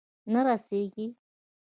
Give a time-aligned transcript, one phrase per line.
[0.33, 1.07] نه رسیږې